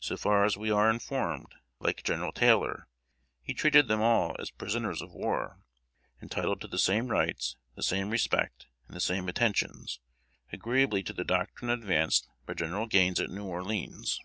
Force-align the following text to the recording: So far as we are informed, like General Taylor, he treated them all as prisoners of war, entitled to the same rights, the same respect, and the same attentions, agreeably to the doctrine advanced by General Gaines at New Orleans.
So 0.00 0.16
far 0.16 0.46
as 0.46 0.56
we 0.56 0.70
are 0.70 0.88
informed, 0.88 1.54
like 1.78 2.02
General 2.02 2.32
Taylor, 2.32 2.88
he 3.42 3.52
treated 3.52 3.86
them 3.86 4.00
all 4.00 4.34
as 4.38 4.50
prisoners 4.50 5.02
of 5.02 5.12
war, 5.12 5.60
entitled 6.22 6.62
to 6.62 6.68
the 6.68 6.78
same 6.78 7.08
rights, 7.08 7.58
the 7.74 7.82
same 7.82 8.08
respect, 8.08 8.66
and 8.86 8.96
the 8.96 8.98
same 9.00 9.28
attentions, 9.28 10.00
agreeably 10.50 11.02
to 11.02 11.12
the 11.12 11.22
doctrine 11.22 11.68
advanced 11.70 12.28
by 12.46 12.54
General 12.54 12.86
Gaines 12.86 13.20
at 13.20 13.28
New 13.28 13.44
Orleans. 13.44 14.18